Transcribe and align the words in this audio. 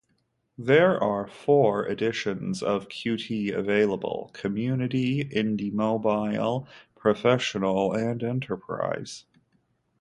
There 0.57 0.97
are 0.97 1.27
four 1.27 1.85
editions 1.87 2.63
of 2.63 2.87
Qt 2.87 3.55
available: 3.55 4.31
"Community", 4.33 5.23
"Indie 5.25 5.71
Mobile", 5.71 6.67
"Professional" 6.95 7.93
and 7.93 8.23
"Enterprise". 8.23 9.25